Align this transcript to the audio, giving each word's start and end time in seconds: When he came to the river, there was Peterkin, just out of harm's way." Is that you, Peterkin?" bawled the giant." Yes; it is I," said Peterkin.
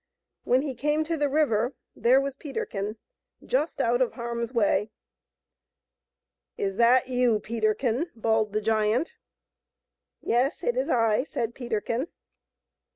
When 0.45 0.63
he 0.63 0.73
came 0.73 1.03
to 1.03 1.15
the 1.15 1.29
river, 1.29 1.75
there 1.95 2.19
was 2.19 2.35
Peterkin, 2.35 2.97
just 3.45 3.79
out 3.79 4.01
of 4.01 4.13
harm's 4.13 4.51
way." 4.51 4.89
Is 6.67 6.77
that 6.77 7.07
you, 7.07 7.39
Peterkin?" 7.39 8.09
bawled 8.15 8.51
the 8.53 8.61
giant." 8.61 9.13
Yes; 10.19 10.63
it 10.63 10.75
is 10.75 10.89
I," 10.89 11.23
said 11.23 11.53
Peterkin. 11.53 12.07